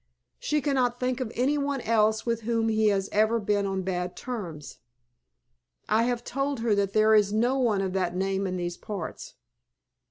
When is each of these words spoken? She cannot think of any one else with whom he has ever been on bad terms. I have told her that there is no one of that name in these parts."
She 0.39 0.61
cannot 0.61 0.99
think 0.99 1.19
of 1.19 1.31
any 1.35 1.59
one 1.59 1.79
else 1.81 2.25
with 2.25 2.41
whom 2.41 2.69
he 2.69 2.87
has 2.87 3.07
ever 3.11 3.39
been 3.39 3.67
on 3.67 3.83
bad 3.83 4.15
terms. 4.15 4.79
I 5.87 6.05
have 6.05 6.23
told 6.23 6.61
her 6.61 6.73
that 6.73 6.93
there 6.93 7.13
is 7.13 7.31
no 7.31 7.59
one 7.59 7.81
of 7.81 7.93
that 7.93 8.15
name 8.15 8.47
in 8.47 8.57
these 8.57 8.77
parts." 8.77 9.35